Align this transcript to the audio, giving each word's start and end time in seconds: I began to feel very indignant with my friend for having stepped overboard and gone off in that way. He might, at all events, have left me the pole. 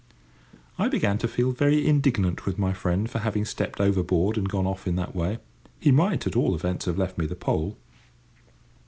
I 0.79 0.87
began 0.87 1.19
to 1.19 1.27
feel 1.27 1.51
very 1.51 1.85
indignant 1.87 2.47
with 2.47 2.57
my 2.57 2.73
friend 2.73 3.07
for 3.07 3.19
having 3.19 3.45
stepped 3.45 3.79
overboard 3.79 4.35
and 4.35 4.49
gone 4.49 4.65
off 4.65 4.87
in 4.87 4.95
that 4.95 5.15
way. 5.15 5.37
He 5.79 5.91
might, 5.91 6.25
at 6.25 6.35
all 6.35 6.55
events, 6.55 6.85
have 6.85 6.97
left 6.97 7.19
me 7.19 7.27
the 7.27 7.35
pole. 7.35 7.77